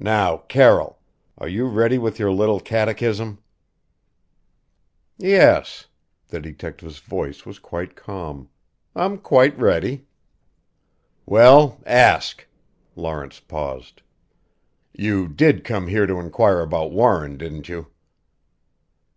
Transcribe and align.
Now, 0.00 0.38
Carroll 0.38 0.98
are 1.38 1.46
you 1.46 1.66
ready 1.68 1.96
with 1.96 2.18
your 2.18 2.32
little 2.32 2.58
catechism?" 2.58 3.38
"Yes." 5.18 5.86
The 6.26 6.40
detective's 6.40 6.98
voice 6.98 7.46
was 7.46 7.60
quite 7.60 7.94
calm. 7.94 8.48
"I'm 8.96 9.18
quite 9.18 9.56
ready." 9.56 10.08
"Well 11.26 11.80
ask." 11.86 12.44
Lawrence 12.96 13.38
paused. 13.38 14.02
"You 14.94 15.28
did 15.28 15.62
come 15.62 15.86
here 15.86 16.06
to 16.08 16.18
inquire 16.18 16.60
about 16.62 16.90
Warren, 16.90 17.36
didn't 17.36 17.68
you?" 17.68 17.86